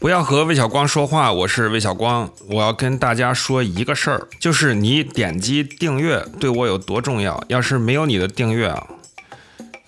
[0.00, 2.30] 不要和魏小光说话，我是魏小光。
[2.48, 7.42] 我要跟大家说一个事儿，就是你点击订阅对我有多重要。
[7.48, 8.86] 要是没有你的订阅啊，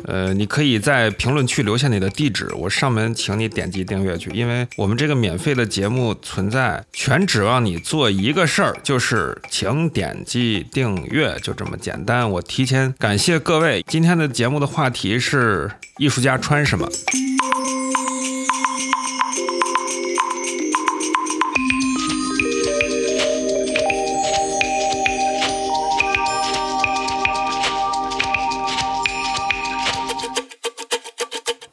[0.03, 4.31] 呃，你可以在评论区留下你的地址，我上门请你点击订阅去。
[4.31, 12.29] 因为我们这个免费的节目存在，全指望你做一个事儿，就是请点击订阅，就这么简单。
[12.29, 13.85] 我提前感谢各位。
[13.87, 16.89] 今天的节目的话题是艺术家穿什么。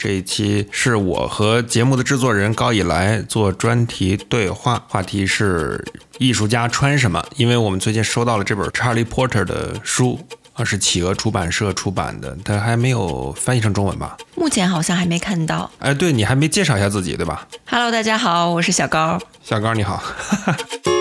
[0.07, 5.83] 这一期是我和节目的制作人高以来做专题对话，话题是
[6.17, 7.21] 艺术家穿什么。
[7.35, 10.17] 因为我们最近收到了这本查理·波特的书，
[10.53, 14.15] 啊，是企鹅出版社出版的，它还没有翻译成中文吧？
[14.33, 15.69] 目前好像还没看到。
[15.79, 19.19] 哎，对你还没介绍一下自己，对吧？Hello，大家好，我是小高。
[19.43, 20.01] 小高你好。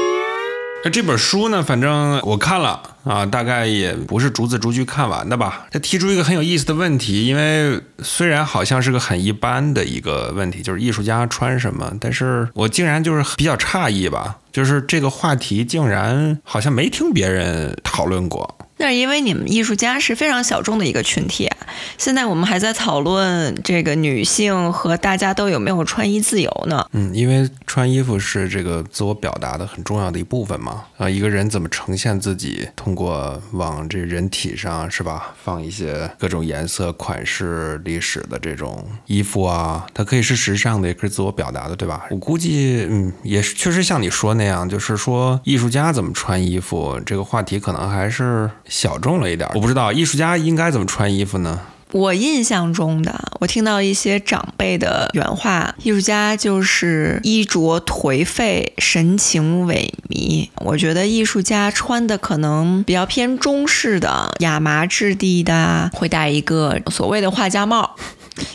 [0.87, 1.65] 那这本书呢？
[1.65, 5.67] 反正我看了啊，大概也不是逐字逐句看完的吧。
[5.73, 18.57] 他提出一个很有意思的问题，因为虽然好像是个很一般的一个问题，就是艺术家穿什么，但是我竟然就是比较诧异吧，就是这个话题竟然好像没听别人讨论过。
[18.79, 21.57] 那是因为你们艺术家是非常小众的一个群体啊。
[21.99, 26.87] 现在我们还在讨论这个女性和大家都有没有穿衣自由呢？
[26.93, 30.85] 嗯，因为穿衣服是这个自我表达的很重要的一部分嘛。
[30.99, 42.05] 啊，一个人怎么呈现自己，通过往这人体上是吧，放一些各种颜色、款式、历史的这种衣服啊，它可以是时尚的，也可以自我表达的，对吧？
[42.11, 48.51] 我估计，嗯，也是确实像你说那样，就是说艺术家怎么穿衣服这个话题，可能还是。
[48.69, 51.61] 小众了一点，我不知道艺术家应该怎么穿衣服呢？
[51.93, 60.49] 我印象中的，我听到一些长辈的原话，艺术家就是衣着颓废，神情萎靡。
[60.57, 67.95] 我觉得艺术家穿的可能比较偏中式的，亚麻质地的，会戴一个所谓的画家帽。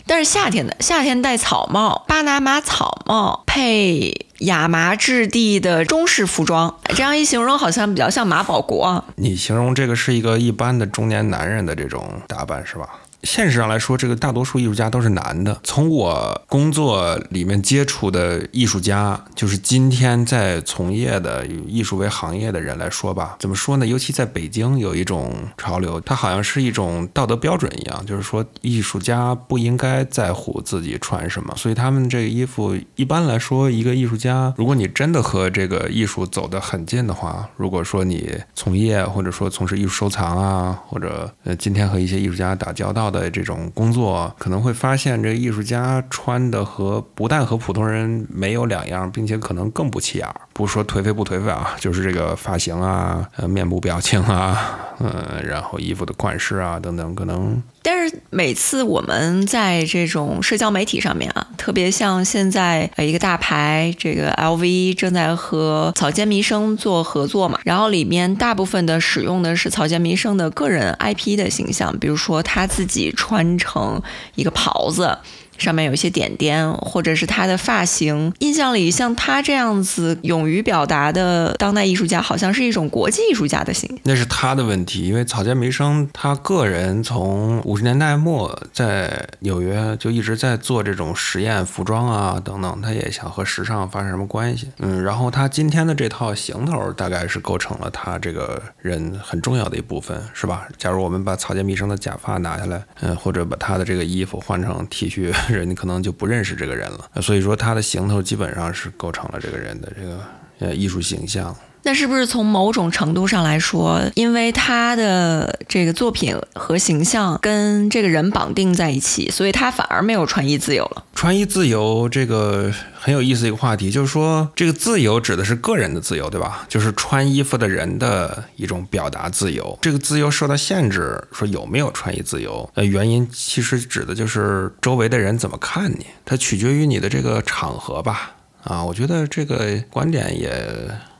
[0.05, 4.27] 但是夏天的夏天戴草帽，巴拿马草帽配。
[4.41, 9.05] 亚麻质地的中式服装，这样一形容好像比较像马保国。
[9.17, 12.89] 你形容这个是一个一般的中年男人的这种打扮是吧？
[13.23, 15.59] 现实上来说，这个大多数艺术家都是男的。
[15.63, 23.85] 从我工作里面接触的艺术家，就是今天在从业的以艺术为行业的人来说吧，怎么说呢？
[23.85, 31.53] 尤其在北京有一种潮流，它好像是一种道德标准一样，就是说艺术家不应该在乎自己穿什么。
[31.55, 43.10] 所以他们这个衣服，一般来说，一个艺术家，如果你真的和这个艺术走得很近的话，如果说你从业或者说从事艺术收藏啊，或者呃今天和一些艺术家打交道。
[43.11, 50.35] 的这种工作可能会发现，这艺术家穿的和不但和普通人没有两样，并且可能更不起眼儿。
[50.53, 54.57] 不说颓废不颓废啊，就是这个发型啊、呃面部表情啊、
[54.99, 57.61] 嗯，然后衣服的款式啊等等，可能。
[57.83, 74.01] 但是每次我们在这种社交媒体上面啊，特别像现在呃一个大牌，这个 LV 正在和草间弥生做合作嘛，然后里面大部分的使用的是草间弥生的个人 IP 的形象，比如说他自己穿成
[74.35, 75.17] 一个袍子。
[75.61, 78.33] 上面有一些点点，或者是他的发型。
[78.39, 83.99] 印象里，像他这样子勇于表达的当代艺术家，好像是一种国际艺术家的形象。
[84.03, 94.67] 那是他的问题，因为草间弥生他个人从五十年代末在纽约就一直在做这种实验服装啊等等，他也想和时尚发生什么关系。
[94.79, 100.67] 嗯，然后他今天的这套行头，大概是构成了他这个人很重要的一部分，是吧？
[100.77, 105.31] 假如我们把草间弥生的假发拿下来，嗯，或者把他的这个衣服换成 T 恤。
[105.55, 110.19] 人你可能就不认识这个人了，所以说他的行头基本上是构成了这个人的这个
[110.59, 111.55] 呃艺术形象。
[111.83, 121.03] 那是不是从某种程度上来说，因为他的这个作品和形象跟这个人绑定在一起，所以他反而没有穿衣自由了？
[121.15, 126.65] 穿衣自由这个很有意思一个话题，就是说这个自由指的是个人的自由，对吧？
[126.69, 129.77] 就是穿衣服的人的一种表达自由。
[129.81, 132.69] 这个自由受到限制，说有没有穿衣自由？
[132.75, 138.33] 呃，原因其实指的就是周围的人怎么看你，它取决于你的这个场合吧。
[138.63, 140.51] 啊，我觉得这个观点也。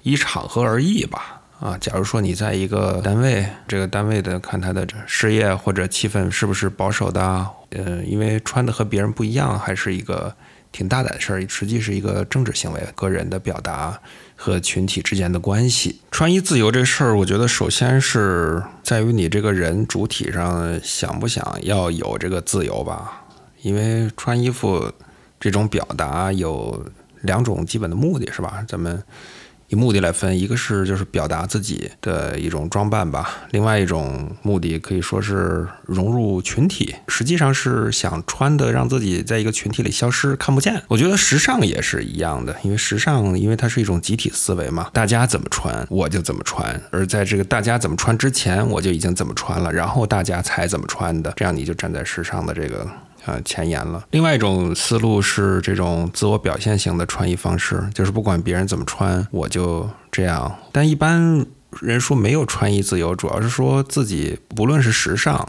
[0.04, 10.36] 依场合而异吧，啊，假如说你在一个单位，这个单位的看他的这事业或者气氛是不是保守的，呃，因为穿的和别人不一样，还是一个
[10.72, 14.00] 挺大胆的事儿，实际是一个政治行为，个人的表达
[14.36, 16.00] 和群体之间的关系。
[16.10, 23.22] 穿衣自由这事儿，我觉得首先是在于你这个人主体上想不想要有这个自由吧，
[23.62, 24.92] 因为穿衣服
[25.40, 26.84] 这种表达有。
[27.24, 28.66] 两种基本的目的，是吧？
[28.68, 29.00] 咱们。
[29.72, 40.84] 以目的来分，一个是就是表达自己的一种装扮吧，另外一种目的可以说是融入群体，实际上是想穿的让自己在一个群体里消失看不见。
[40.90, 52.86] 我觉得时尚也是一样的，因为时尚因为它是一种集体思维嘛，大家怎么穿我就怎么穿，而在这个大家怎么穿之前我就已经怎么穿了，然后大家才怎么穿的，这样你就站在时尚的这个。
[53.26, 54.04] 呃，前沿了。
[54.12, 60.56] 另外一种思路是这种自我表现型的穿衣方式，就是不管别人怎么穿，我就这样。
[60.72, 61.46] 但一般
[61.80, 65.48] 人说没有穿衣自由，主要是说自己不论是时尚，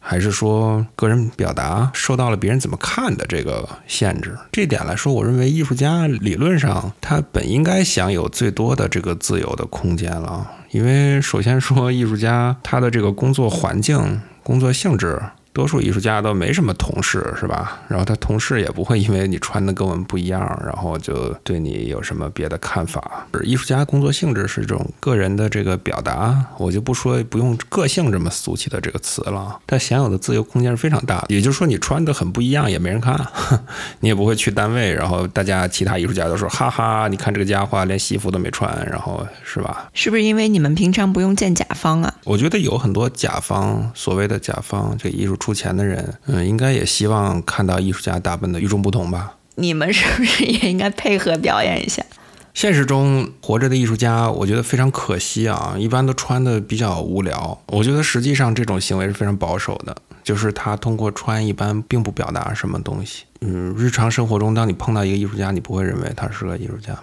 [0.00, 4.36] 还是说个人表达，受到了别人怎么看的这个限制。
[4.50, 15.20] 这点来说，我认为艺术家理论上他本应该享有最多的这个自由的空间了，因为首先说艺术家他的这个工作环境、工作性质。
[15.52, 17.82] 多数艺术家都没什么同事，是吧？
[17.86, 23.26] 然后他同事也不会因为你穿的跟我们不一样，然后就对你有什么别的看法。
[23.42, 29.60] 艺术家工作性质是这种个人的这个表达，我就不说不用个性这么俗气的这个词了。
[29.66, 33.20] 他享有的自由空间是非常大的，也就是说你穿的很不一样也没人看，
[34.00, 39.90] 你也不会去单位，然后大家其他艺术家都说哈哈，你看这个家伙连西服都没穿，然后是吧？
[39.92, 42.14] 是不是因为你们平常不用见甲方啊？
[42.24, 45.36] 我觉得有很多甲方，所谓的甲方，这艺术。
[45.42, 49.34] 出钱的人，嗯，应该也希望看到艺术家打扮的与众不同吧？
[49.56, 52.00] 你们是不是也应该配合表演一下？
[52.54, 57.60] 现实中活着的艺术家，我觉得非常可惜啊，一般都穿的比较无聊。
[57.66, 63.24] 我觉得实际上这种行为是非常保守的，就是他通过穿一般并不表达什么东西。
[63.40, 66.96] 嗯，日常生活中，当你碰到一个艺术家，你不会认为他是个艺术家。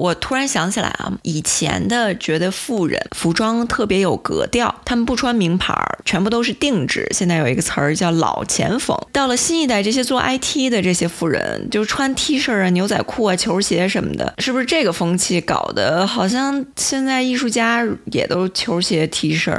[0.00, 5.74] 我突然想起来啊，以前的觉得富人服装特别有格调，他们不穿名牌，
[6.06, 7.06] 全部都是定制。
[7.10, 8.96] 现在有一个词儿叫老钱风。
[9.12, 19.54] 到了新一代，这些做 IT 的这些富人，就穿 T 恤啊、牛仔裤啊、球鞋什么的，是不是这个风气搞得好像现在艺术家也都球鞋 T 恤？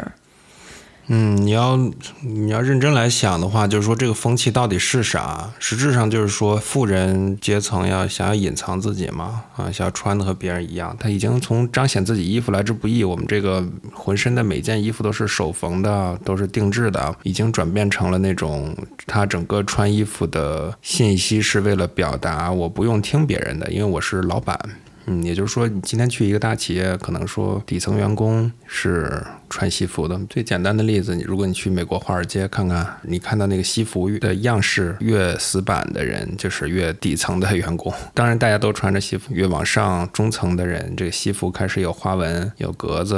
[1.13, 1.77] 嗯，你要
[2.21, 5.51] 你要认真来想的话，就是说这个风气到底是啥？
[5.59, 10.95] 实质上就是说富人阶层要想要隐藏自己嘛，啊，想要穿的和别人一样。
[10.97, 13.61] 他已经从彰显自己衣服来之不易，我们这个
[13.93, 18.73] 浑身的每件衣服都是手缝的，都是定制的，已经转变成了那种
[19.05, 24.57] 他整个穿衣服的信息是为了表达我不用听别人的，因为我是老板。
[25.05, 30.19] 嗯，也就是说，你今天去一个大企业，可能说底层员工是穿西服的。
[30.29, 37.91] 最简单的例子，你如果你去美国华尔街看看，你看到那个西服的样式越死板的人，就是越底层的员工。
[38.13, 43.17] 当然，大家都穿着西服，越往上中层的人，这个西服开始有花纹、有格子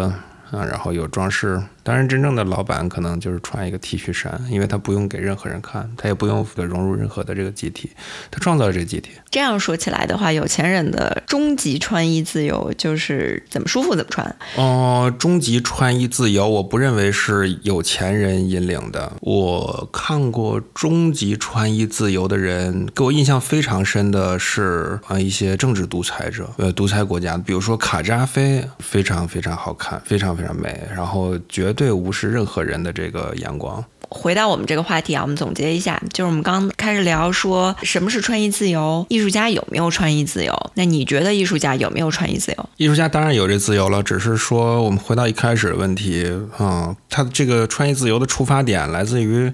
[0.51, 1.61] 啊，然后有装饰。
[1.83, 7.91] 当然，真正的老板可能就是穿一个 T 恤衫，因为他不用给任何人看，他也不用融入任何的这个集体，
[8.31, 9.11] 他创造了这个集体。
[9.29, 14.33] 这样说起来的话，有钱人的终极穿衣自由就是怎么舒服怎么穿。
[14.55, 19.11] 哦，终极穿衣自由，我不认为是有钱人引领的。
[19.19, 31.72] 我看过终极穿衣自由的人，给我印象非常深的是啊一些政治独裁者，呃，独裁国家，比如说卡扎菲，非常非常好看，非常非常美，然后绝。
[31.73, 33.83] 绝对无视任何人的这个眼光。
[34.07, 40.53] 回到我们这个话题啊，我们总结一下，就是我们刚开始聊说什么是穿衣自由，艺术家有没有穿衣自由？
[40.75, 42.69] 那你觉得艺术家有没有穿衣自由？
[42.77, 49.51] 艺术家当然有这自由了，只是说我们回到一开始的问题嗯，他的这个穿衣自由的出发点来自于。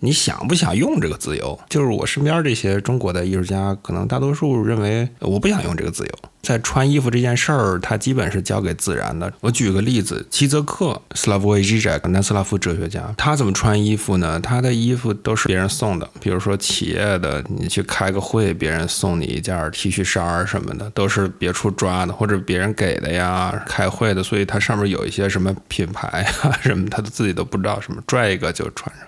[0.00, 1.58] 你想不想用这个自由？
[1.68, 6.10] 就是我身边这些中国的艺术家，可能大多数认为我不想用这个自由。
[6.42, 9.30] 在穿衣服这件事儿，它基本是交给自然的。
[9.40, 14.40] 我举个例子，齐泽克斯拉夫维吉扎南斯拉夫哲学家，他怎么穿衣服呢？
[14.40, 23.62] 他的衣服都是别人送的，比如说企业的，你去开个会，别人送你一件 T 恤衫什么的，都是别处抓的或者别人给的呀。
[23.66, 29.06] 开会的，所以它上面有一些什么品牌啊什么，他都自己都不知道什么，拽一个就穿上。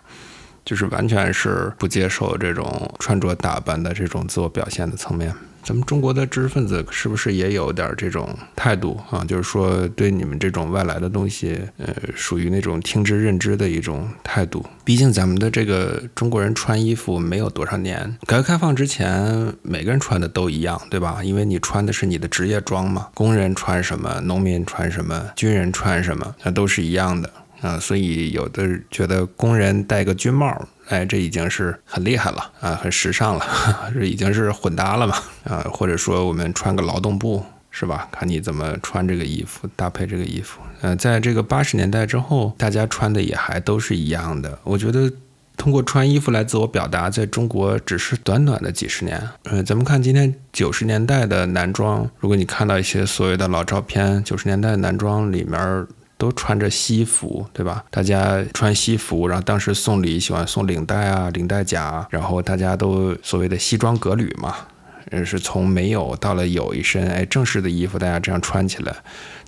[0.64, 5.32] 就是完全是不接受这种穿着打扮的这种自我表现的层面。
[5.64, 9.24] 咱们中国的知识分子是不是也有点这种态度啊？
[9.24, 14.66] 就是说对你们这种外来的东西，呃，属于那种听之任之的一种态度。
[14.84, 21.22] 毕竟咱们的这个中国人穿衣服没有多少年，改革开放之前每个人穿的都一样，对吧？
[21.22, 27.30] 因为你穿的是你的职业装嘛，工人穿什么，农民穿什么，军人穿什么，那都是一样的。
[27.62, 33.46] 啊，所以有的觉得工人戴个军帽，哎，这已经是很厉害了啊，很时尚了，
[33.94, 38.08] 这已经是混搭了嘛啊，或者说我们穿个劳动布是吧？
[38.12, 40.60] 看你怎么穿这个衣服，搭配这个衣服。
[40.82, 44.58] 嗯，在这个八十年代之后，大家穿的也还都是一样的。
[44.64, 45.10] 我觉得
[45.56, 49.22] 通过穿衣服来自我表达，在中国只是短短的几十年。
[49.44, 55.86] 嗯，咱们看今天九十年代的男装，如果你看到一些所谓的老照片，九十年代男装里面
[56.22, 57.84] 都穿着西服，对吧？
[57.90, 64.54] 大家穿西服，然后当时送礼喜欢送领带啊、领带夹，然后大家都所谓的西装革履嘛。
[65.10, 68.94] 嗯，是从没有到了有一身哎正式的衣服，大家这样穿起来，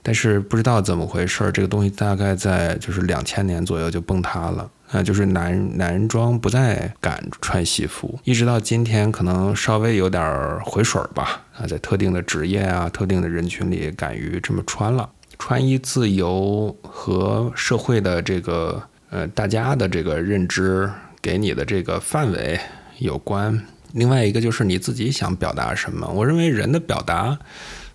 [0.02, 15.08] 但是不知道怎么回事儿，这个东西大概在就是两千年左右就崩塌了啊，就是男男装不再敢穿西服，一直到今天可能稍微有点回水儿吧啊，在特定的职业啊、特定的人群里敢于这么穿了。
[15.38, 22.58] 穿衣自由和社会的这个呃大家的这个认知给你的这个范围
[22.98, 23.64] 有关。
[23.92, 26.06] 另外一个就是你自己想表达什么。
[26.08, 27.38] 我认为人的表达，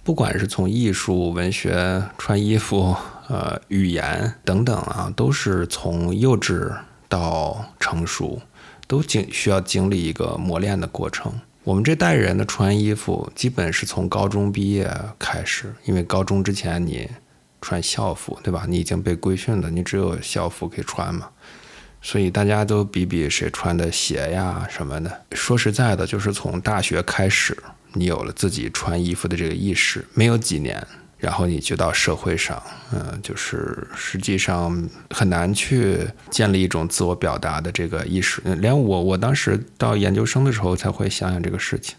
[0.03, 2.96] 不管是从艺术、文学、穿衣服、
[3.27, 6.72] 呃语言等等啊，都是从幼稚
[7.10, 8.41] 到成熟，
[8.88, 11.34] 都经需要经历一个磨练的过程。
[11.65, 17.10] 我们这代人的穿衣服，基本是从高中毕业开始，因为高中之前你
[17.61, 18.65] 穿校服，对吧？
[18.67, 21.29] 你已经被规训了，你只有校服可以穿嘛。
[22.01, 25.25] 所以大家都比比谁穿的鞋呀什么的。
[25.33, 27.57] 说实在的，就是从大学开始，
[27.93, 30.81] 你有了自己穿衣服的这个意识，没有几年，
[31.17, 32.63] 然后你就到社会上，
[32.93, 38.41] 嗯，就是实际上很难去建立一种自我表达的这个意识。
[38.45, 41.97] 连我，我当时到研究生的时候才会想想这个事情。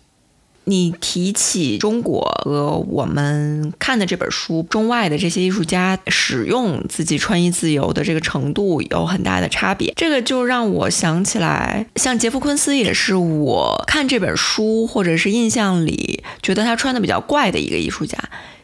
[0.64, 18.16] 你提起中国和我们看的这本书中外的这些艺术家使用自己穿衣自由的这个程度有很大的差别，这个就让我想起来，像杰夫·昆斯也是我看这本书或者是印象里觉得他穿的比较怪的一个艺术家。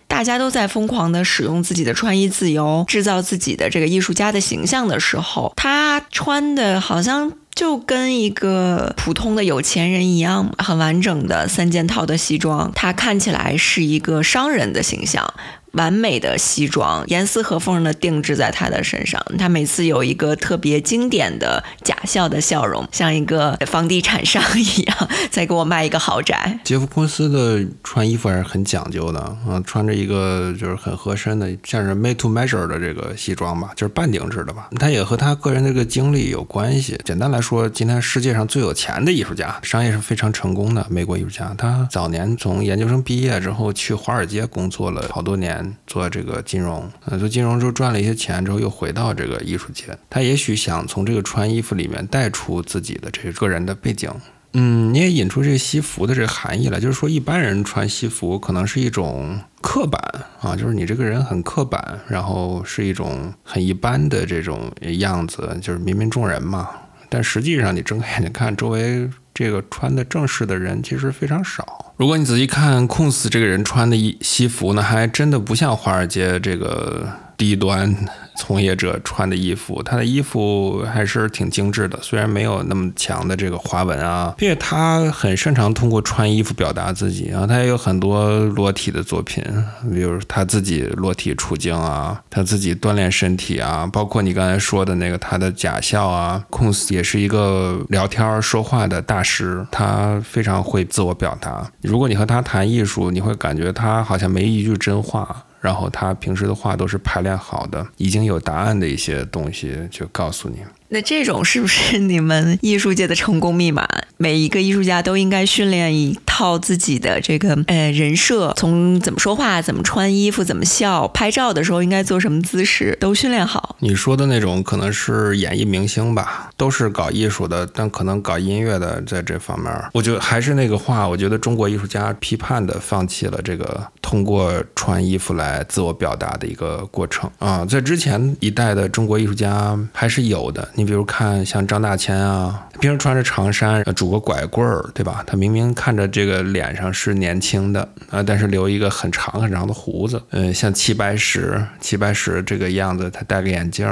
[0.09, 7.33] 大家都在疯狂的使用自己的穿衣自由，制造自己的这个艺术家的形象的时候，他穿的好像。
[7.57, 15.33] 就跟一个普通的有钱人一样，很完整的三件套的西装，他看起来是一个商人的形象。
[15.77, 19.25] 完美的西装，严丝合缝的定制在他的身上。
[19.39, 26.59] 他每次有一个特别经典的假笑的笑容，像一个房地产商一样，在给我卖一个豪宅。
[26.65, 34.69] 杰夫·昆斯的穿衣服还是很讲究的啊，穿着一个就是很合身的，像是 made to measure 的这个西装吧，就是半定制的吧。
[34.79, 36.99] 他也和他个人这个经历有关系。
[37.05, 41.55] 简单来说，今天世界上最有钱的艺术家，商业是非常成功的美国艺术家。
[41.59, 45.66] 他早年从研究生毕业之后去华尔街工作了好多年。
[45.87, 49.85] 做这个金融，呃，做金融之后赚了一些钱之后，又回到这个艺术界。
[50.11, 54.11] 他也许想从这个穿衣服里面带出自己的这个个人的背景。
[54.59, 60.01] 嗯，你也引出这个西服的这个含义来，就是说一般人穿西服可能是一种刻板
[60.41, 66.71] 啊，就是你这个人很刻板，然后是一种很一般的这种样子，就是芸芸众人嘛。
[67.09, 71.95] 但实际上，你睁开眼睛看周围这个穿的正式的人，其实非常少。
[71.97, 77.95] 如果你仔细看控斯这个人穿的衣西服呢，还真的不像华尔街这个低端。
[78.39, 89.43] 从业者穿的衣服，他的衣服还是挺精致的，虽然没有那么强的这个花纹啊，并且他很擅长通过穿衣服表达自己啊，他也有很多裸体的作品，
[89.91, 101.67] 比如他自己裸体出镜啊，他自己锻炼身体啊，包括你刚才说的那个他的假笑啊，控斯也是一个聊天说话的大师，他非常会自我表达。
[101.81, 105.45] 如果你和他谈艺术，你会感觉他好像没一句真话。
[105.67, 110.59] 然后他平时的话都是排练好的，已经有答案的一些东西就告诉你。
[110.89, 113.87] 那这种是不是你们艺术界的成功密码？
[114.19, 123.77] 每一个艺术家都应该训练一套自己的这个呃人设，从怎么说话、怎么穿衣服、怎么笑、拍照的时候应该做什么姿势，都训练好。
[123.81, 140.67] 你说的那种可能是演艺明星吧，都是搞艺术的，但可能搞音乐的在这方面，我觉得还是那个话，我觉得中国艺术家批判的放弃了这个通过穿衣服来自我表达的一个过程啊，在之前一代的中国艺术家还是有的。
[140.77, 145.25] 你比如看像张大千啊，平时穿着长衫，拄个拐棍儿，对吧？
[145.27, 150.23] 他明明看着这个脸上是年轻的啊，但是留一个很长很长的胡子。
[150.31, 153.89] 嗯，像齐白石，齐白石这个样子，他戴个眼镜。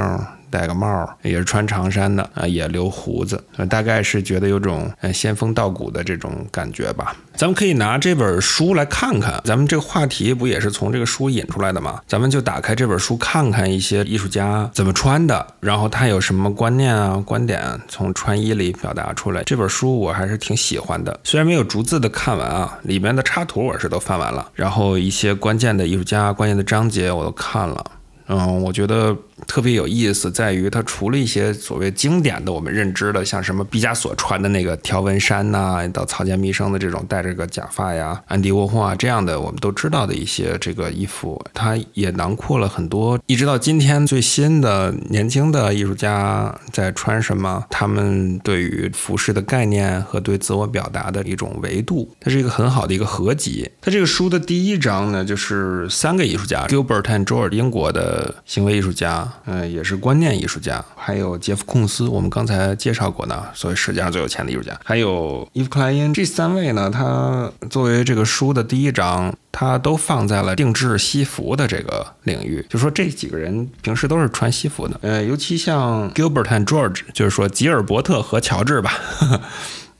[0.55, 7.17] 戴个帽儿，也是穿长衫的啊，也留胡子，大概是觉得有种呃仙风道骨的这种感觉吧。
[7.35, 12.01] 咱们可以拿这本书来看看，咱们这个话题不也是从这个书引出来的吗？
[12.07, 19.43] 咱们就打开这本书看看一些艺术家怎么穿的，然后他有什么观念啊、观点从穿衣里表达出来。
[19.43, 27.85] 这本书我还是挺喜欢的，虽然没有逐字的看完啊，里面的插图我是都翻完了，然后一些关键的艺术家、关键的章节我都看了。
[28.27, 29.15] 嗯，我觉得
[29.47, 53.71] 特别有意思，在于它除了一些所谓经典的我们认知的，像什么毕加索穿的那个条纹衫呐，到草间弥生的这种戴着个假发呀，安迪沃霍啊这样的我们都知道的一些这个衣服，它也囊括了很多，一直到今天最新的年轻的艺术家在穿什么，他们对于服饰的概念和对自我表达的一种维度，它是一个很好的一个合集。
[53.83, 58.14] 它这个书的第一章呢，就是三个艺术家，Gilbert and George，英国的。
[58.45, 79.41] 行为艺术家，嗯，也是观念艺术家，还有杰夫·控斯，我们刚才介绍过呢，所谓世界上最有钱的艺术家，还有伊夫·克莱因，这三位呢，他作为这个书的第一章，他都放在了定制西服的这个领域，就说这几个人平时都是穿西服的，呃，尤其像 Gilbert and George，就是说吉尔伯特和乔治吧，呵 呵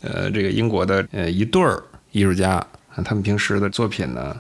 [0.03, 2.65] 呃，这个英国的呃一对儿艺术家，
[3.05, 4.37] 他们平时的作品呢。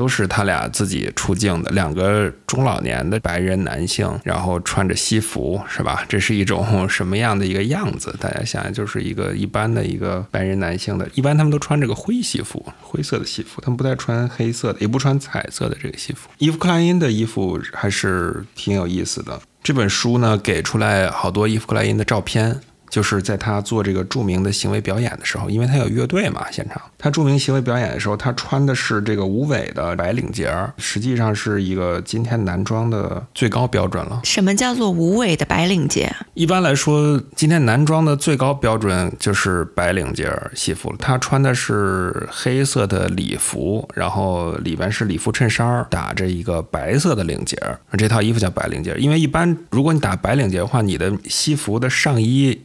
[0.00, 6.02] 都是他俩自己出镜的，两个中老年的白人男性，然后穿着西服，是吧？
[6.08, 8.16] 这是一种什么样的一个样子？
[8.18, 16.30] 大家想想，就是一个一般的一个白人男性的，一般他们都穿这个灰西服，灰色的西服，他们不再穿黑色的，也不穿彩色的这个西服。
[16.38, 19.38] 伊夫克莱因的衣服还是挺有意思的。
[19.62, 22.58] 这本书呢，给出来好多伊夫克莱因的照片。
[22.90, 34.20] 就是在他做这个著名的行为表演的时候，因为他有乐队嘛，现场他著名行为表演的时候，他穿的是这个无尾的白领结儿，实际上是一个今天男装的最高标准了。
[34.24, 36.14] 什么叫做无尾的白领结？
[36.34, 40.96] 一般来说，今天男装的最高标准就是白领结儿西服了。
[40.98, 47.78] 他穿的是黑色的礼服，然后里边是礼服衬衫，打着一个白色的领结儿。
[47.96, 52.60] 这套衣服叫白领结，因为一般如果你打白领结的话，你的西服的上衣。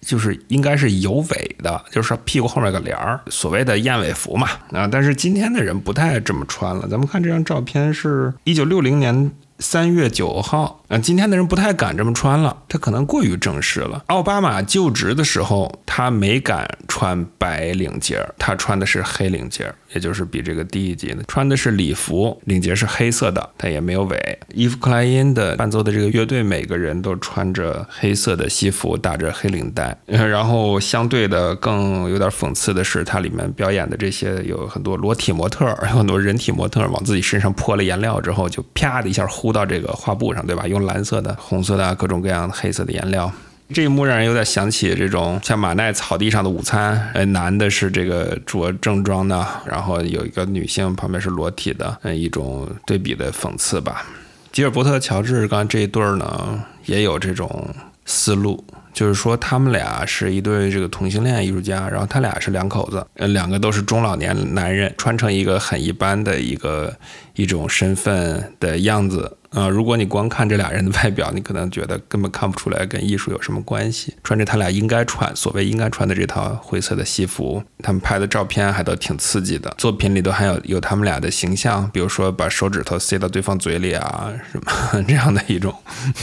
[0.00, 4.88] 就是应该是有尾的，就是屁股后面有个帘儿，所谓的燕尾服嘛啊。
[4.88, 6.88] 但是今天的人不太这么穿了。
[6.88, 10.98] 咱们看这张照片，是一九六零年三月九号啊。
[10.98, 14.04] 今天的人不太敢这么穿了，他可能过于正式了。
[14.08, 19.72] 奥巴马就职的时候，他没敢穿白领结，他穿的是黑领结。
[19.92, 24.38] 也就是比这个低一级的，穿的是礼服，领结是黑色的，它也没有尾。
[24.54, 29.98] 伊夫克莱因的伴奏的这个乐队，每个人都穿着黑色的西服，打着黑领带。
[30.06, 40.68] 然后相对的，更有点讽刺的是，它里面表演的这些有很多裸体模特，有很多人体模特往自己身上泼了颜料之后，就啪的一下糊到这个画布上，对吧？
[40.68, 43.32] 用蓝色的、红色的、各种各样的黑色的颜料。
[43.72, 54.04] 这一幕让人有点想起这种像马奈草地上的午餐，呃，男的是这个着正装的，然后有一个女性旁边是裸体的，嗯，一种对比的讽刺吧。
[54.50, 57.72] 吉尔伯特、乔治刚这一对儿呢，也有这种
[58.04, 66.92] 思路，就是说他们俩是一对这个同性恋艺术家，然后他俩是两口子，呃，两个都是中老年男人，穿成一个很一般的一个
[67.36, 69.36] 一种身份的样子。
[69.50, 74.14] 啊，如果你光看这俩人的外表，你可能觉得根本看不出来跟艺术有什么关系。
[74.22, 79.74] 穿着他俩应该穿，所谓应该穿的这套灰色的西服，他们拍的照片还都挺刺激的。
[79.76, 85.74] 作品里头还有有他们俩的形象，比如说把手指头塞到对方嘴里啊，什么 这样的一种，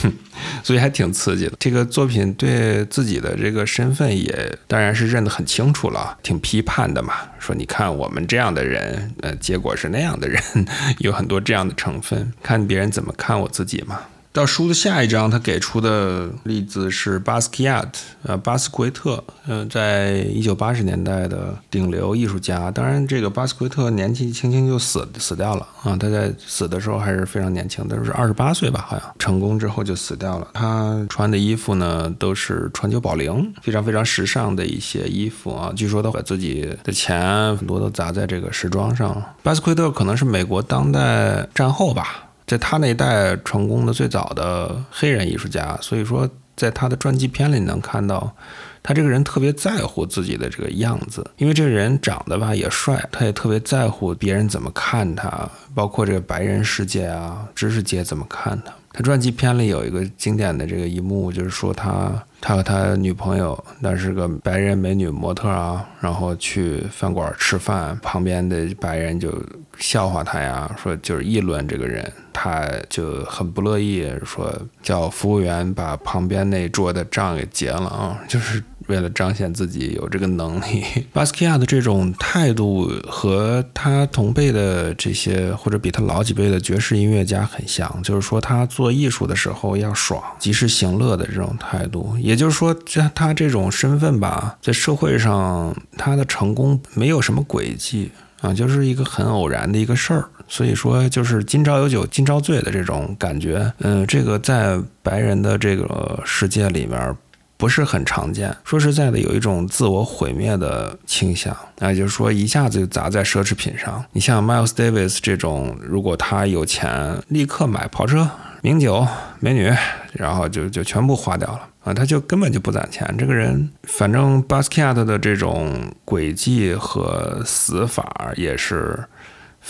[0.64, 1.52] 所以还挺刺激的。
[1.58, 7.12] 这个作品对自己的这个身份也当然是认得很清楚了，挺批判的嘛。
[7.38, 10.42] 说你看我们这样的人，呃，结果是那样的人，
[11.00, 13.14] 有很多这样的成分，看别人怎么。
[13.18, 14.00] 看我自己嘛。
[14.30, 17.84] 到书的下一章，他给出的例子是巴斯奎亚，
[18.22, 22.70] 呃，巴斯奎特，嗯，在一九八十年代的顶流艺术家。
[22.70, 25.96] 当然，这个巴斯奎特年纪轻轻就死死掉了啊！
[25.96, 30.46] 他在死的时候还是非常年轻，的是二十八岁吧，好像成功之后就死掉了。
[30.52, 35.72] 他穿的衣服呢，都是川久保玲，非常非常时尚的一些衣服啊。
[35.74, 39.20] 据说他把自己的钱很多都砸在这个时装上。
[39.42, 42.26] 巴斯奎特可能是美国当代战后吧。
[42.48, 48.34] 在他那一代成功的最早的黑人艺术家，所以说在他的传记片里能看到，
[48.82, 58.72] 他这个人特别在乎自己的这个样子，因为这个人长得吧也帅，他也特别在乎别人怎么看他，包括这个白人世界啊、知识界怎么看他。
[58.90, 69.32] 他传记片里有一个经典的这个一幕，就是说他他和他女朋友，那是个白人美女模特啊，然后去饭馆吃饭，旁边的白人就。
[69.78, 80.84] 笑话他呀，说就是议论这个人，他就很不乐意，说叫服务员把旁边那桌的账给结了啊，就是为了彰显自己有这个能力。
[81.12, 92.16] 巴斯克亚的这种态度和他同辈的这些或者比他老几辈的爵士音乐家很像，就是说他做艺术的时候要爽，及时行乐的这种态度。
[92.18, 98.10] 也就是说，他他这种身份吧，在社会上他的成功没有什么轨迹。
[98.40, 103.72] 啊，就是一个很偶然的一个事儿，所以说就是今朝有酒今朝醉的这种感觉。
[103.78, 107.16] 嗯，这个在白人的这个世界里面。
[107.58, 108.56] 不是很常见。
[108.64, 114.02] 说实在的，有一种自我毁灭的倾向，那也就是说一下子就砸在奢侈品上。
[114.12, 118.30] 你像 Miles Davis 这种，如果他有钱，立刻买跑车、
[118.62, 119.06] 名酒、
[119.40, 119.70] 美女，
[120.12, 123.12] 然后就就全部花掉了啊，他就根本就不攒钱。
[123.18, 129.04] 这个人，反正 Basquiat 的这种轨迹和死法也是。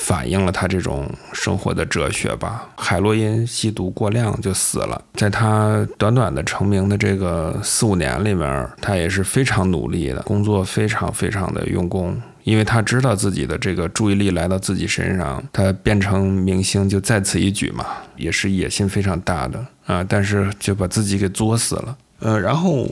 [0.00, 2.68] 反映了他这种生活的哲学吧。
[2.76, 17.84] 海洛因吸毒过量就死了，在他短短的成名的这个四五年里面，他也是非常努力的工作，非常非常的用功，因为他知道自己的这个注意力来到自己身上，他变成明星就在此一举嘛，
[18.16, 21.96] 也是野心非常大的啊，但是就把自己给作死了。
[22.20, 22.88] 呃，然后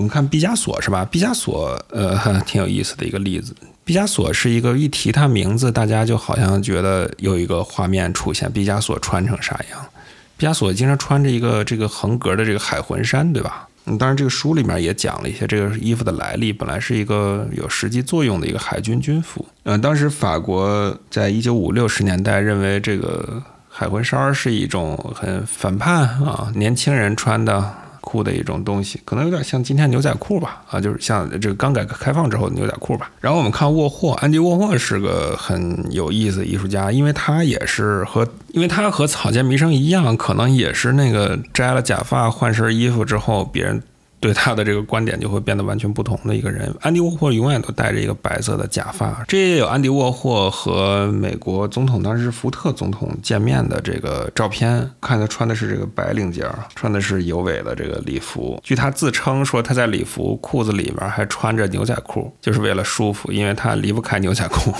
[0.00, 1.06] 我们看毕加索是吧？
[1.10, 3.54] 毕加索呃，挺有意思的一个例子。
[3.84, 9.78] 毕加索是一个一提他名字，大家就好像觉得有一个画面出现：毕加索穿成啥样？
[10.38, 13.68] 毕加索经常穿着一个这个横格的这个海魂衫，对吧？
[13.84, 19.44] 嗯，当然这个书里面也讲了一些这个衣服的来历，本来是一个有实际作用的一个海军军服。
[19.64, 27.74] 嗯，当时法国在一九五六十年代认为这个海魂衫是一种很反叛啊，年轻人穿的。
[28.00, 33.10] 酷的一种东西，可能有点像今天牛仔裤吧，啊，就是像这个刚改革开放之后的牛仔裤吧。
[33.20, 43.82] 然后我们看沃霍，安迪沃霍是个很有意思的艺术家，因为他也是和，因为他和草间弥生一样，可能也是那个摘了假发换身衣服之后，别人。
[44.20, 46.72] 对他的这个观点就会变得完全不同的一个人。
[46.80, 58.60] 安迪沃霍永远都戴着一个白色的假发，这也有安迪沃霍和美国总统当时福特总统见面的这个照片，看他穿的是这个白领结，穿的是有尾的这个礼服。
[58.62, 64.74] 据他自称说，他在礼服裤子里面还穿着牛仔裤，就是为了舒服，因为他离不开牛仔裤。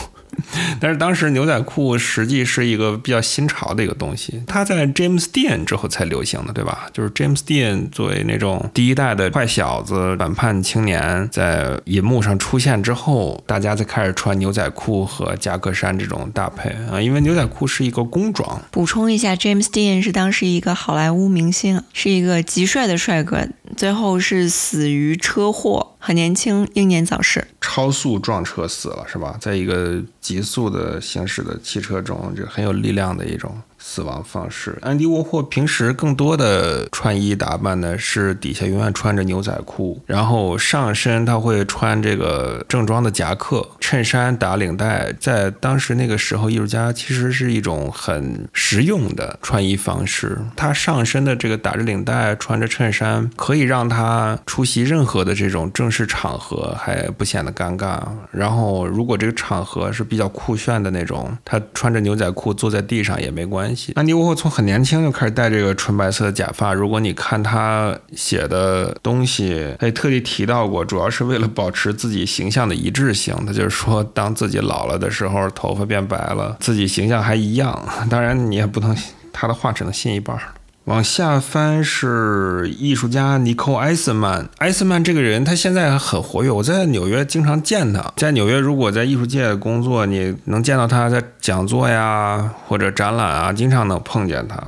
[0.80, 6.86] 但是当时牛仔裤实际是一个比较新潮的一个东西，它在 James Dean 之后才流行的，对吧？
[6.92, 18.60] 就是 James Dean 作为那种第一代的坏小子、反叛青年，在银幕上出现之后，大家才开始穿牛仔裤和夹克衫这种搭配啊，因为牛仔裤是一个工装。
[18.70, 25.96] 补充一下，James Dean 是当时一个好莱坞明星，是一个极帅的帅哥，最后是死于车祸。
[26.02, 29.36] 很年轻，英年早逝，超速撞车死了，是吧？
[29.38, 33.54] 在一个急速的行驶的汽车中，就很有力量的一种。
[33.80, 34.78] 死亡方式。
[34.82, 45.12] 安迪沃霍平时更多的穿衣打扮呢，是底下永远穿着牛仔裤，然后上身他会穿这个正装的夹克、衬衫打领带。
[45.18, 50.38] 在当时那个时候，艺术家其实是一种很实用的穿衣方式。
[50.54, 57.98] 他上身的这个打着领带、穿着衬衫，可以让他出席任何的这种正式场合还不显得尴尬。
[58.30, 63.69] 然后，如果这个场合是比较酷炫的那种，他穿着牛仔裤坐在地上也没关系。
[63.94, 66.72] 安迪沃霍从很年轻就开始戴这个纯白色的假发。
[66.72, 73.34] 如果你看他写的东西，他也特地提到过，主要是为了保持自己形象的一致性。
[73.46, 77.88] 他就是说，当自己老了的时候，头发变白了，自己形象还一样。
[78.08, 78.96] 当然，你也不能
[79.32, 80.38] 他的话只能信一半。
[80.84, 84.48] 往下翻是艺术家尼寇艾森曼。
[84.56, 86.50] 艾森曼这个人，他现在很活跃。
[86.50, 88.12] 我在纽约经常见他。
[88.16, 94.60] 在纽约，如果在艺术界工作，你能见到他在讲座呀或者展览啊，经常能碰见他。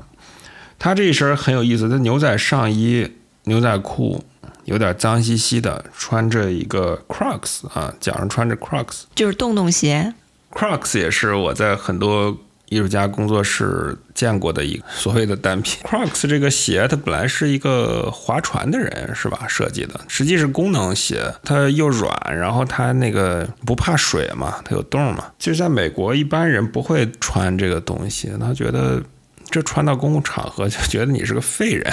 [0.78, 3.10] 他这一身很有意思，他牛仔上衣、
[3.44, 4.22] 牛仔裤，
[4.66, 10.12] 有点脏兮兮的，穿着一个 Crocs 啊，脚上穿着 Crocs，就是洞洞鞋。
[10.52, 12.36] Crocs 也是我在很多。
[12.72, 25.26] 艺术家工作室见过的一个所谓的单品， Crocs 这个鞋，它本来是一个划船的人是吧设计的，实际是功能鞋，它又软，然后它那个不怕水嘛，它有洞嘛。
[25.38, 29.02] 其实在美国，一般人不会穿这个东西，他觉得
[29.50, 31.92] 这穿到公共场合就觉得你是个废人，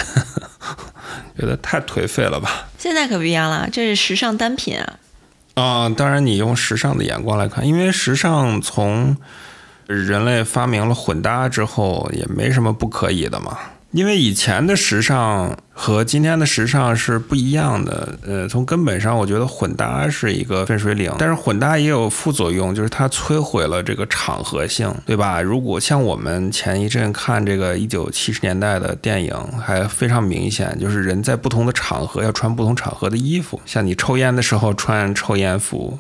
[1.38, 2.68] 觉得太颓废了吧？
[2.78, 4.94] 现在可不一样了，这是时尚单品啊。
[5.56, 9.18] 啊，当然你用时尚的眼光来看，因为时尚从
[9.96, 13.58] 人类发明了混搭之后，也没什么不可以的嘛。
[13.92, 18.20] 因为以前的时尚和今天的时尚是不一样的。
[18.24, 21.12] 呃，从根本上，我觉得混搭是一个分水岭。
[21.18, 25.42] 但是混搭也有副作用，就是它摧毁了这个场合性，对吧？
[25.42, 33.60] 如果像我们前一阵看这个一九七十年代的电影，还非常明显，就是人在不同的场合要穿不同场合的衣服。
[33.66, 35.98] 像你抽烟的时候穿抽烟服。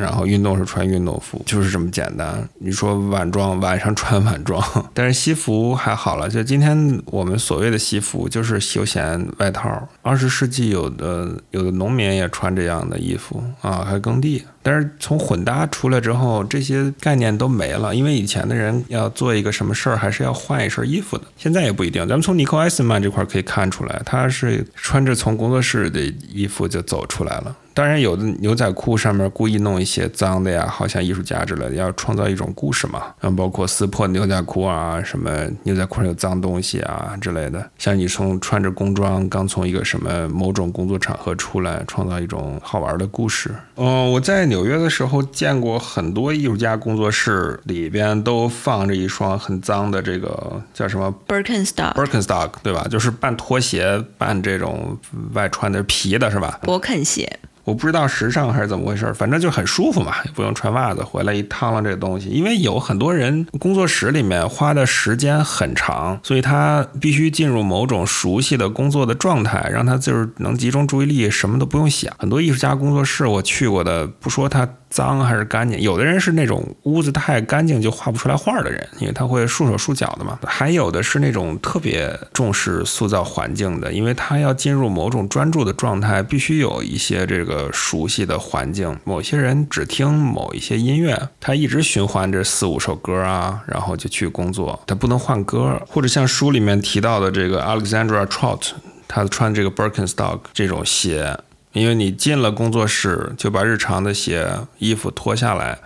[0.00, 2.48] 然后运动是穿运动服，就是这么简单。
[2.58, 4.62] 你说晚装，晚上穿晚装，
[4.94, 6.28] 但是西服还好了。
[6.28, 9.88] 就今天我们所谓的西服，就是休闲外套。
[10.00, 14.42] 二十世纪有的有的农民也穿这样的衣服啊，还耕地。
[14.62, 22.06] 但是从混搭出来之后，这些概念都没了，因为以前的人要做一个什么事儿，还是要换一身衣服的，现在也不一定。
[22.06, 26.00] 咱们从尼克艾斯曼这块可以看出来，他是穿着从工作室的
[26.32, 27.56] 衣服就走出来了。
[27.74, 33.04] 当然，有的牛仔裤上面故意弄一些脏的呀，好像艺术家之类的，要创造一种故事嘛。
[33.18, 37.66] 然后包括撕破牛仔裤啊，什么牛仔裤上有脏东西啊之类的。
[37.78, 43.50] 像你从穿着工装，刚从一个什么某种工作场合出来，创造一种好玩的故事。
[43.76, 52.86] 哦，我在纽约的时候见过很多艺术家工作室里边都放着一双很脏的这个叫什么 Birkenstock，Birkenstock 对吧？
[52.90, 54.98] 就是半拖鞋半这种
[55.32, 56.60] 外穿的皮的是吧？
[56.64, 57.40] 勃肯鞋。
[57.64, 61.02] 我不知道时尚还是怎么回事，反正就很舒服嘛，也不用穿袜子。
[61.02, 72.12] 回来一趟了这东西，因为有很多人工作室里面花的时间很长，所以他必须进入某种熟悉的工作的状态，让他就是能集中注意力，什么都不用想。
[72.18, 74.68] 很多艺术家工作室我去过的，不说他。
[74.92, 75.80] 脏还是干净？
[75.80, 80.38] 有的人是那种屋子太干净就画不出来画的人，因为他会束手束脚的嘛。
[80.44, 88.96] 还有的是那种特别重视塑造环境的，因为他要进入某种专注的状态，必须有一些这个熟悉的环境。
[89.04, 95.80] 某些人只听某一些音乐，他一直循环着四五首歌啊，然后就去工作，他不能换歌。
[95.88, 98.72] 或者像书里面提到的这个 Alexandra Trout，
[99.08, 101.34] 他穿这个 Birkenstock 这种鞋。
[101.72, 105.78] 因为你进了工作室，就把日常的鞋、衣服脱下来，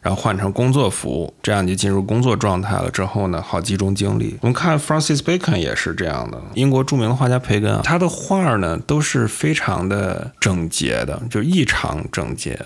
[0.00, 4.36] 然后换成工作服，这样你进入工作状态了之后呢，好集中精力。
[4.40, 12.58] 我们看 Francis Bacon 也是这样的，英国著名的画家培根，他的画呢都是非常的整洁的，就异常整洁。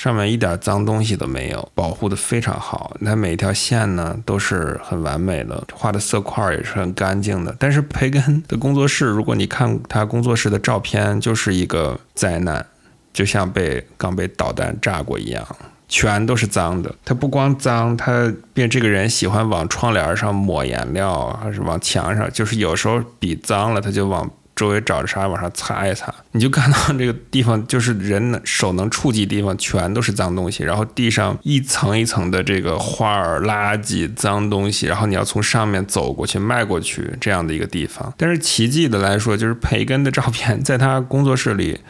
[0.00, 2.96] 上面一点脏东西都没有，保护的非常好。
[3.04, 7.54] 它每一条线呢都是很完美的，画的色块也是很干净的。
[7.58, 12.64] 但是培根的工作室，如果你看他工作室的照片，就是一个灾难，
[13.12, 15.46] 就像被刚被导弹炸过一样，
[15.86, 16.94] 全都是脏的。
[17.04, 24.30] 他不光脏，他变这个人喜欢往窗帘上抹颜料，还是往墙上，就是有时候笔脏了，他就往。
[24.60, 38.12] 周围找着啥往上擦一擦，你就看到这个地方就是人手能触及地方全都是脏东西，然后地上一层一层的这个花儿、垃圾、脏东西，然后你要从上面走过去、迈过去这样的一个地方。
[38.18, 41.80] 但是奇迹的来说，就是培根的照片 在他工作室里。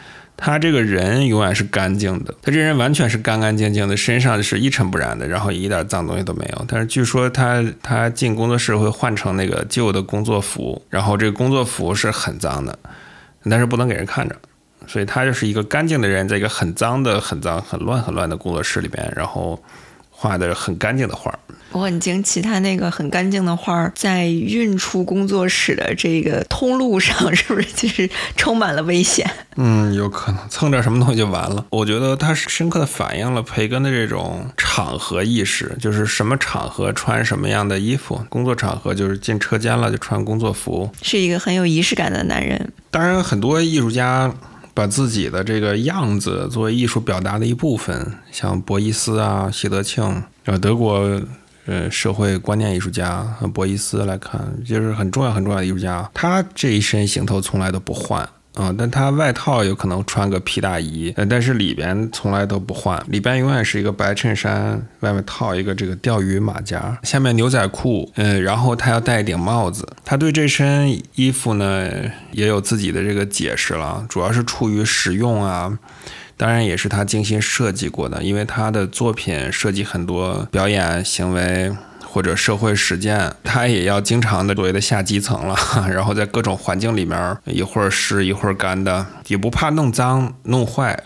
[0.43, 6.65] 他这个人永远是干净的，他这人完全是干干净净的，身上是一尘不染的，然后一点脏东西都没有。
[6.67, 12.79] 但是据说他他进工作室会换成那个旧的工作服，然后这个工作服是很脏的，
[13.43, 14.35] 但是不能给人看着，
[14.87, 19.61] 所以他就是一个干净的人，在一个很脏的、很脏、很乱、很乱的工作室里边，然后
[20.09, 21.31] 画的很干净的画。
[21.71, 29.29] 我很惊奇，他那个很干净的画在运出工作室的这个通路上， 是不是其实充满了危险？
[29.55, 31.65] 嗯，有可能蹭点什么东西就完了。
[31.69, 38.21] 我觉得他深刻的反映了培根的这种场合意识，就是什么场合穿什么样的衣服。
[38.29, 42.71] 工作场合就是进车间了就穿工作服，是一个很有仪式感的男人。
[42.89, 44.33] 当然，很多艺术家
[44.73, 51.21] 把自己的这个样子作为艺术表达的一部分，像博伊斯啊、谢德庆，呃，德国。
[51.65, 56.09] 呃，社会观念艺术家博伊斯来看，就是很重要很重要的艺术家。
[56.13, 69.87] 他这一身行头从来都不换啊，但他外套有可能穿个皮大衣，但是里边从来都不换，里边永远是一个白衬衫，外面套一个这个钓鱼马甲，下面牛仔裤，嗯，然后他要戴一顶帽子。
[70.03, 71.89] 他对这身衣服呢
[72.31, 75.77] 也有自己的这个解释了，主要是出于实用啊。
[76.41, 81.71] 当然也是他精心设计过的，因为他的作品涉及很多表演行为
[82.03, 85.55] 或者社会实践，他也要经常的所谓的下基层了，
[85.93, 90.99] 然后在各种环境里面一会儿湿一会儿干的，也不怕弄脏弄坏。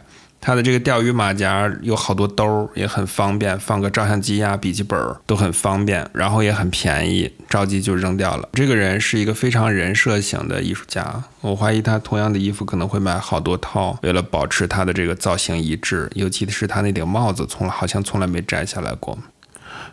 [0.45, 8.47] 他的这个钓鱼马甲有好多兜儿，也很方便，放个照相机呀、笔记本儿都很方便，然后也很便宜，着急就扔掉了。
[8.53, 19.17] 这个人是一个非常人设型的艺术家， 我怀疑他同样的衣服可能会买好多套，为了保持他的这个造型一致，尤其是他那顶帽子，从来好像从来没摘下来过。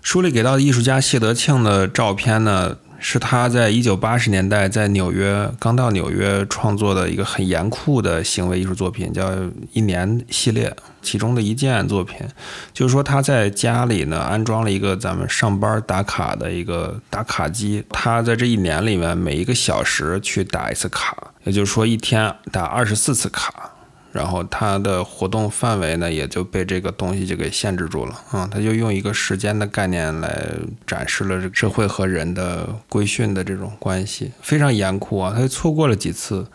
[0.03, 2.77] 书里给到的艺术家谢德庆的照片呢？
[3.05, 9.29] 是他在一九八十年代在纽约刚到纽约创作的一个很严酷的行为艺术作品，叫
[9.75, 10.75] “一年系列”。
[11.03, 12.19] 其中的一件作品，
[12.73, 17.85] 就是说他在家里呢安装了一个咱们上班打卡的一个打卡机。
[17.91, 23.72] 他在这一年里面每一个小时去打一次卡，也就是说一天打二十四次卡。
[24.13, 28.49] 然后他的活动范围呢，也就被这个东西就给限制住了啊！
[28.53, 30.47] 他就用一个时间的概念来
[30.87, 35.33] 展示了这个社会和人的规训的这种关系，非常严酷啊！
[35.35, 36.47] 他就错过了几次。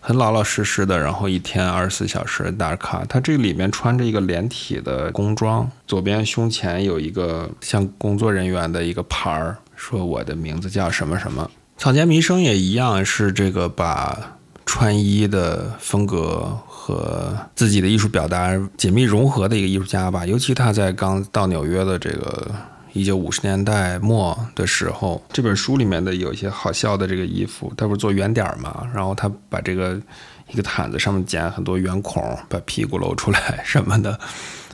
[0.00, 3.04] 很老老实实的，然后一天二十四小时打卡。
[3.06, 11.50] 他这里面穿着一个连体的工装，左边胸前有一个像工作人员的一个牌儿，说我的名字叫什么什么。
[11.76, 20.24] 草间弥生也一样，是这个把穿衣的风格和自己的艺术表达紧密融合的一个艺术家吧。
[20.24, 22.50] 尤其他在刚到纽约的这个。
[22.94, 30.00] 一九五十年代末的时候，这本书里面的有一些好笑的这个衣服，他不是做圆点嘛，然后他把这个
[30.48, 34.18] 一个毯子上面剪很多圆孔，把屁股露出来什么的，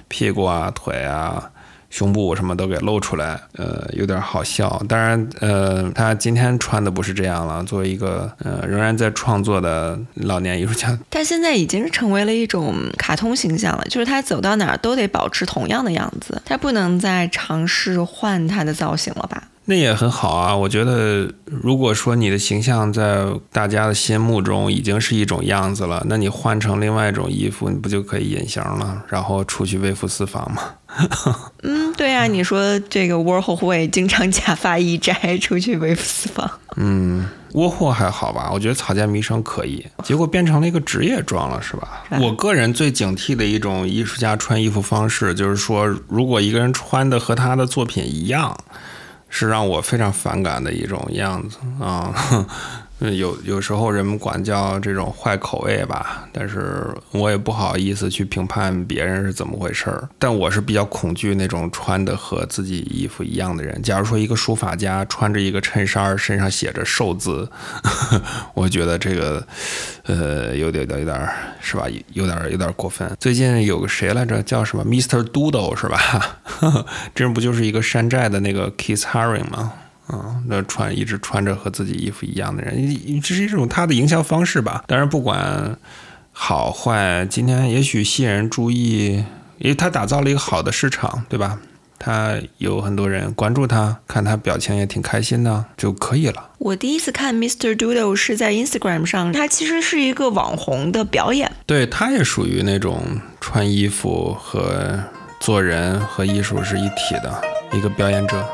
[0.09, 1.51] 屁股啊腿啊。
[1.95, 4.83] 胸部什么都给露出来，呃，有点好笑。
[4.89, 7.63] 当然，呃，他今天穿的不是这样了。
[7.63, 19.45] 作为一个呃仍然在创作的老年艺术家，他现在已经成为了一种卡通形象了，就是他走到哪儿都得保持同样的样子，他不能再尝试换他的造型了吧？
[19.67, 30.61] 那也很好啊，我觉得，如果说你的形象在大家的心目中已经是一种样子了，那你换成另外一种衣服，你不就可以隐形了，然后出去微服私访吗？
[31.63, 36.51] 嗯，对呀，你说这个窝霍会经常假发一摘出去微服私访。
[36.77, 38.51] 嗯，窝货还好吧？
[38.53, 42.05] 我觉得草间弥生可以，结果变成了一个职业装了，是吧？
[42.21, 48.57] 我个人最警惕的一种艺术家穿衣服方式，就是说，如果一个人穿的和他的作品一样。
[49.37, 52.15] 是让我非常反感的一种样子啊。
[53.13, 60.09] 有有时候人们管叫这种坏口味吧，但是我也不好意思去评判别人是怎么回事儿。
[60.19, 63.83] 但我是比较恐惧那种穿的和自己衣服一样的人。
[63.83, 67.51] 假如说一个书法家穿着一个衬衫，身上写着“寿”字，
[68.55, 69.47] 我觉得这个，
[70.05, 71.29] 呃，有点有点
[71.61, 71.87] 是吧？
[72.13, 73.11] 有点有点过分。
[73.19, 75.23] 最近有个谁来着，叫什么 Mr.
[75.25, 76.39] Doodle 是吧？
[77.15, 79.73] 这不就是一个山寨的那个 Keith Haring 吗？
[80.07, 84.85] 啊，那穿一直穿着和自己衣服一样的人，这是一种他的营销方式吧？
[84.87, 85.79] 当然，不管
[86.33, 89.25] 好坏，今天也许吸引人注意，
[89.59, 91.59] 因为他打造了一个好的市场，对吧？
[91.97, 96.51] 他有很多人关注他，看他表情也挺开心的，就可以了。
[96.59, 97.75] 我第一次看 Mr.
[97.75, 101.51] Doodle 是在 Instagram 上，他其实是一个网红的表演。
[101.65, 103.01] 对，他也属于那种
[103.41, 105.01] 穿衣服和
[105.41, 108.47] 做人和艺术是一体的一个表演者。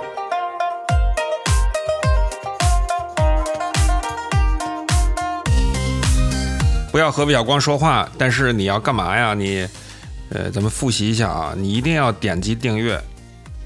[6.91, 9.33] 不要和表光说话，但是你要干嘛呀？
[9.35, 9.67] 你，
[10.31, 13.01] 呃，咱们复习一下啊，你一定要点击订阅。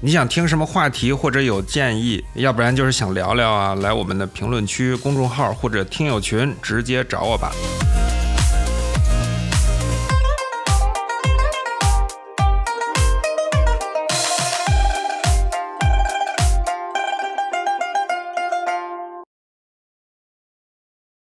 [0.01, 7.51] 你想听什么话题或者有建议，要不然就是想聊聊啊，来我们的评论区、公众号或者听友群直接找我吧。